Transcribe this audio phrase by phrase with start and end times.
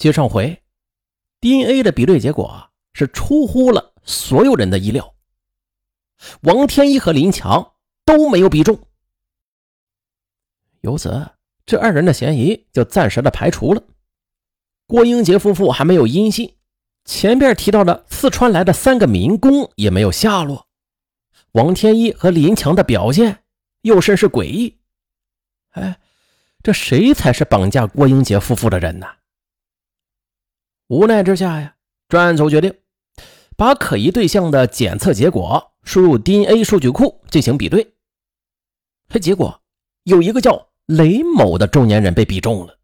[0.00, 0.62] 接上回
[1.42, 5.14] ，DNA 的比对结果是出乎了所有人的意料，
[6.40, 7.74] 王天一和林强
[8.06, 8.80] 都没有比中。
[10.80, 11.32] 由此，
[11.66, 13.82] 这二人的嫌疑就暂时的排除了。
[14.86, 16.56] 郭英杰夫妇还没有音信，
[17.04, 20.66] 前边提到的四川来的三个民工也没有下落。
[21.52, 23.42] 王天一和林强的表现
[23.82, 24.78] 又甚是诡异。
[25.72, 26.00] 哎，
[26.62, 29.06] 这谁才是绑架郭英杰夫妇的人呢？
[30.90, 31.76] 无奈之下呀，
[32.08, 32.74] 专案组决定
[33.56, 37.94] 把可疑对象的检测结果输入 DNA 数据库进行比对。
[39.20, 39.62] 结果
[40.02, 42.76] 有一个叫雷某的中年人被比中了，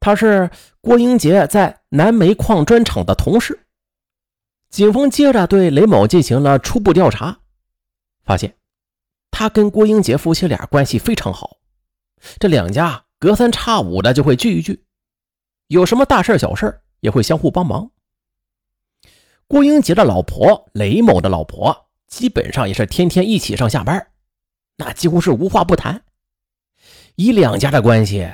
[0.00, 0.48] 他是
[0.80, 3.66] 郭英杰在南煤矿砖厂的同事。
[4.70, 7.40] 警方接着对雷某进行了初步调查。
[8.24, 8.56] 发现
[9.30, 11.58] 他跟郭英杰夫妻俩关系非常好，
[12.40, 14.86] 这两家隔三差五的就会聚一聚，
[15.66, 17.90] 有什么大事小事也会相互帮忙。
[19.46, 24.08] 郭英杰的老婆雷某的老婆基本上也是天天一起上下班，
[24.76, 26.04] 那几乎是无话不谈。
[27.16, 28.28] 以两家的关系，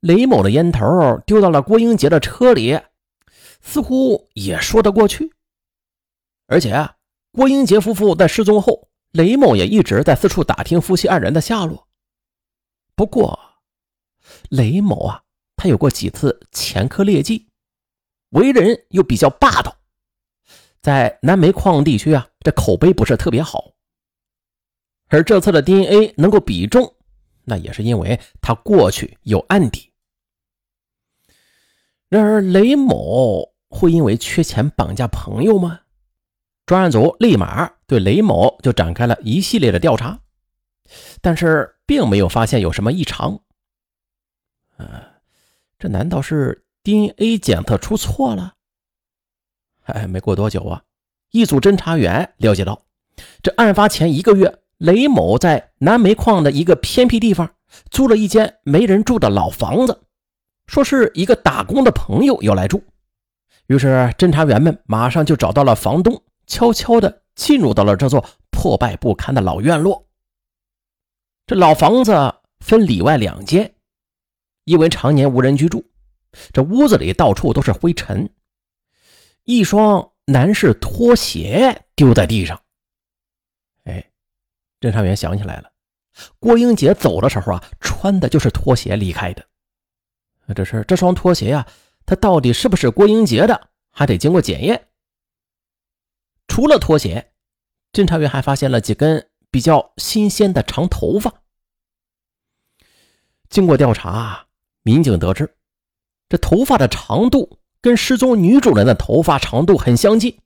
[0.00, 2.80] 雷某的烟头丢到了郭英杰的车里，
[3.60, 5.32] 似乎也说得过去。
[6.46, 6.96] 而且啊
[7.32, 8.88] 郭英杰夫妇在失踪后。
[9.14, 11.86] 雷某也一直在四处打听夫妻二人的下落。
[12.96, 13.38] 不过，
[14.48, 15.22] 雷某啊，
[15.54, 17.46] 他有过几次前科劣迹，
[18.34, 19.76] 为人又比较霸道，
[20.80, 23.72] 在南煤矿地区啊，这口碑不是特别好。
[25.08, 26.94] 而这次的 DNA 能够比中，
[27.44, 29.92] 那也是因为他过去有案底。
[32.08, 35.80] 然而，雷某会因为缺钱绑架朋友吗？
[36.66, 40.18] 专案组立马对雷某就展开了一系列的调查，
[41.20, 43.38] 但是并没有发现有什么异常。
[44.76, 45.04] 呃，
[45.78, 48.54] 这难道是 DNA 检测出错了？
[49.86, 50.84] 哎，没过多久啊，
[51.30, 52.82] 一组侦查员了解到，
[53.42, 57.50] 这案发前一个月，雷某在南煤矿的一个偏僻地方
[57.90, 60.02] 租了一间没人住的老房子，
[60.66, 62.84] 说是一个打工的朋友要来住。
[63.66, 66.22] 于是侦查员们马上就找到了房东。
[66.46, 70.06] 悄悄地进入到了这座破败不堪的老院落。
[71.46, 73.74] 这老房子分里外两间，
[74.64, 75.82] 因为常年无人居住，
[76.52, 78.28] 这屋子里到处都是灰尘。
[79.44, 82.60] 一双男士拖鞋丢在地上。
[83.84, 84.10] 哎，
[84.80, 85.70] 侦查员想起来了，
[86.38, 89.44] 郭英杰走的时候啊，穿的就是拖鞋离开的。
[90.54, 91.66] 这是这双拖鞋呀，
[92.06, 94.88] 它到底是不是郭英杰的，还得经过检验。
[96.48, 97.32] 除了拖鞋，
[97.92, 101.32] 侦查员还发现了几根比较新鲜的长头发。
[103.48, 104.46] 经过调查，
[104.82, 105.56] 民警得知，
[106.28, 110.38] 这头发的长度跟失踪女主人的头发长度很相近。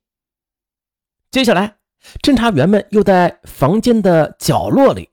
[1.31, 1.77] 接下来，
[2.23, 5.09] 侦查员们又在房间的角落里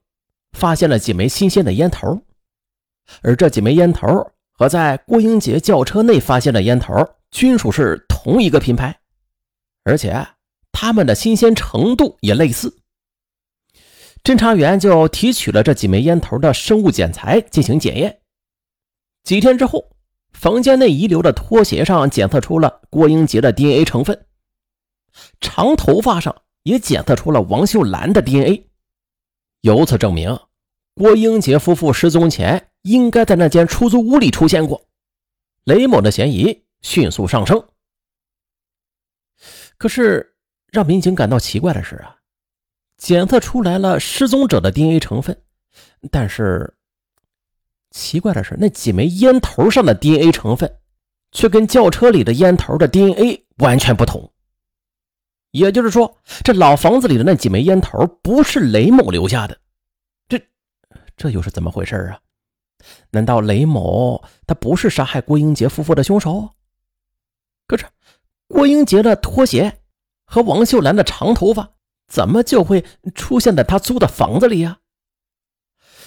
[0.53, 2.21] 发现了几枚新鲜的烟头，
[3.21, 4.07] 而这几枚烟头
[4.51, 6.93] 和在郭英杰轿车内发现的烟头
[7.31, 8.99] 均属是同一个品牌，
[9.83, 10.27] 而且。
[10.77, 12.77] 他们的新鲜程度也类似，
[14.25, 18.19] 侦查员就提取了这几枚烟头的生物检材进行检验。
[19.23, 19.94] 几天之后，
[20.35, 24.25] 房间内遗留的拖鞋上检测出了郭英杰的 DNA 成分，
[25.39, 28.67] 长头发上也检测出了王秀兰的 DNA，
[29.61, 30.39] 由此证明
[30.93, 34.87] 郭英杰夫妇失踪前应该在那间出租屋里出现过。
[35.63, 37.67] 雷某的嫌疑迅速上升，
[39.77, 40.33] 可是。
[40.71, 42.17] 让民警感到奇怪的是啊，
[42.97, 45.41] 检测出来了失踪者的 DNA 成分，
[46.11, 46.75] 但是
[47.95, 50.69] 奇怪的是，那几枚烟头上的 DNA 成分
[51.31, 54.29] 却跟轿车里的烟头的 DNA 完全不同。
[55.51, 59.57] 也就是说，这老房子里的那几枚烟头不是雷某留下的，
[60.27, 60.37] 这
[61.15, 62.19] 这又是怎么回事啊？
[63.11, 66.49] 难道雷某他不是杀害郭英杰夫妇的凶手？
[67.65, 67.85] 可是
[68.49, 69.81] 郭英杰的拖鞋。
[70.27, 71.75] 和王秀兰的长头发
[72.07, 72.83] 怎么就会
[73.13, 74.79] 出现在他租的房子里呀？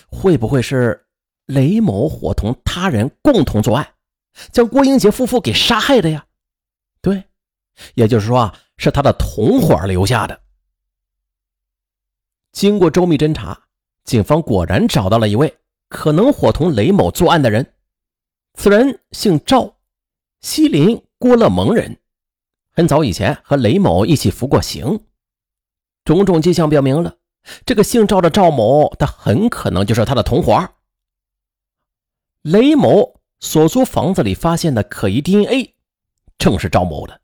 [0.09, 1.07] 会不会是
[1.49, 3.95] 雷某伙同他人共同作案，
[4.53, 6.27] 将郭英杰夫妇给杀害的呀？
[7.01, 7.25] 对，
[7.95, 10.39] 也就是说，是他的同伙留下的。
[12.53, 13.59] 经过周密侦查，
[14.05, 15.59] 警方果然找到了一位
[15.89, 17.75] 可能伙同雷某作案的人，
[18.55, 19.77] 此人姓赵，
[20.43, 21.99] 西林郭勒盟人。
[22.73, 25.01] 很早以前和雷某一起服过刑，
[26.05, 27.17] 种种迹象表明了，
[27.65, 30.69] 这个姓赵的赵某，他很可能就是他的同伙。
[32.49, 35.75] 雷某所租房子里发现的可疑 DNA
[36.39, 37.21] 正是赵某的。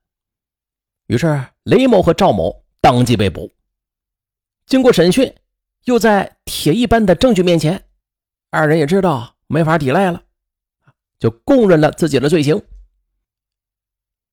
[1.06, 3.50] 于是雷某和赵某当即被捕。
[4.66, 5.34] 经过审讯，
[5.84, 7.86] 又在铁一般的证据面前，
[8.50, 10.22] 二人也知道没法抵赖了，
[11.18, 12.62] 就供认了自己的罪行。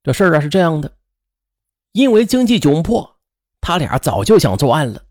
[0.03, 0.91] 这事儿啊是这样的，
[1.93, 3.15] 因为经济窘迫，
[3.61, 5.05] 他俩早就想作案了。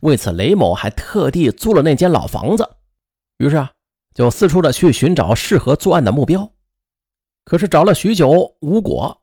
[0.00, 2.68] 为此，雷某还特地租了那间老房子，
[3.36, 3.72] 于是啊，
[4.14, 6.50] 就四处的去寻找适合作案的目标。
[7.44, 9.20] 可是找了许久无果。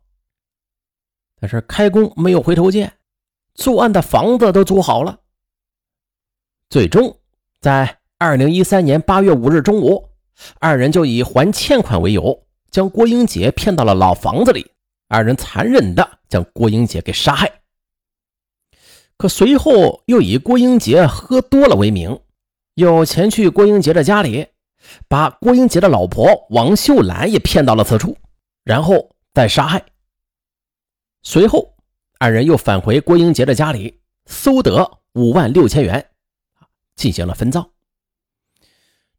[1.39, 2.93] 但是开工没有回头箭，
[3.55, 5.19] 作案的房子都租好了。
[6.69, 7.17] 最终，
[7.59, 10.07] 在二零一三年八月五日中午，
[10.59, 14.71] 二人就以还欠款为由，将郭英杰骗到了老房子里。
[15.07, 17.51] 二人残忍的将郭英杰给杀害。
[19.17, 22.21] 可随后又以郭英杰喝多了为名，
[22.75, 24.47] 又前去郭英杰的家里，
[25.07, 28.17] 把郭英杰的老婆王秀兰也骗到了此处，
[28.63, 29.83] 然后再杀害。
[31.23, 31.75] 随后，
[32.19, 36.09] 二人又返回郭英杰的家里，搜得五万六千元，
[36.95, 37.69] 进行了分赃。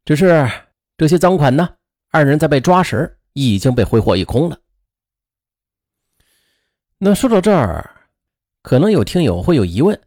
[0.05, 0.49] 只是
[0.97, 1.75] 这些赃款呢，
[2.09, 4.59] 二人在被抓时已经被挥霍一空了。
[6.97, 7.89] 那说到这儿。
[8.61, 9.99] 可能有听友会有疑问，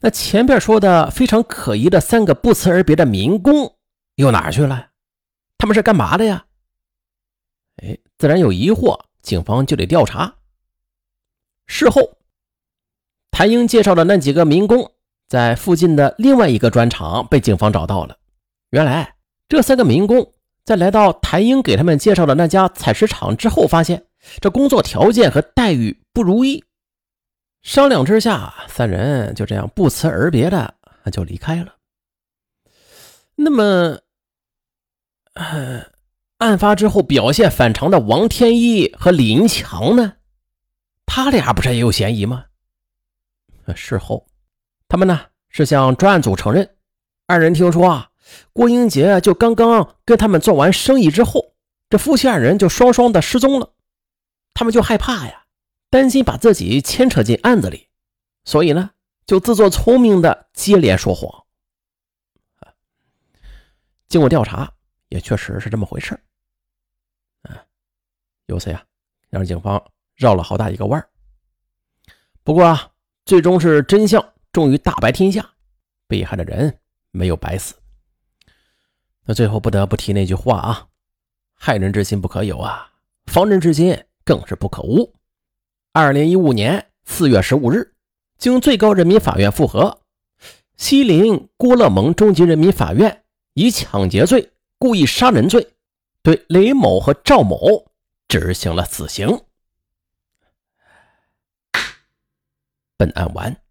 [0.00, 3.75] 那前边说的非常可疑的三个不辞而别的民工
[4.16, 4.88] 又哪去了？
[5.56, 6.44] 他们是干嘛的呀？
[7.76, 10.36] 哎，自然有疑惑，警方就得调查。
[11.66, 12.18] 事后，
[13.30, 14.92] 谭英介绍的那几个民工
[15.28, 18.16] 在附近的另外一个砖厂被警方找到了。
[18.70, 19.16] 原来，
[19.48, 20.32] 这三个民工
[20.64, 24.06] 在来到谭英给他们介绍的那家采石场之后，发现
[24.40, 26.64] 这工作条件和待遇不如意。
[27.62, 30.74] 商量之下，三人就这样不辞而别的
[31.12, 31.74] 就离开了。
[33.34, 34.00] 那么，
[36.38, 40.14] 案发之后表现反常的王天一和李银强呢？
[41.04, 42.46] 他俩不是也有嫌疑吗？
[43.74, 44.26] 事后，
[44.88, 46.76] 他们呢是向专案组承认，
[47.26, 48.10] 二人听说啊，
[48.52, 51.54] 郭英杰就刚刚跟他们做完生意之后，
[51.88, 53.72] 这夫妻二人就双双的失踪了，
[54.54, 55.44] 他们就害怕呀。
[55.88, 57.88] 担心把自己牵扯进案子里，
[58.44, 58.90] 所以呢，
[59.24, 61.44] 就自作聪明的接连说谎。
[64.08, 64.72] 经过调查，
[65.08, 66.18] 也确实是这么回事
[67.42, 67.64] 啊，
[68.46, 68.84] 由此呀，
[69.28, 69.82] 让警方
[70.14, 71.08] 绕了好大一个弯
[72.42, 72.92] 不过啊，
[73.24, 75.48] 最终是真相终于大白天下，
[76.06, 76.78] 被害的人
[77.10, 77.74] 没有白死。
[79.24, 80.88] 那最后不得不提那句话啊：
[81.54, 82.92] 害人之心不可有啊，
[83.26, 85.12] 防人之心更是不可无。
[85.92, 87.94] 二零一五年四月十五日，
[88.38, 90.02] 经最高人民法院复核，
[90.76, 93.24] 西陵郭勒盟中级人民法院
[93.54, 95.74] 以抢劫罪、故意杀人罪
[96.22, 97.90] 对雷某和赵某
[98.28, 99.40] 执行了死刑。
[102.96, 103.65] 本案完。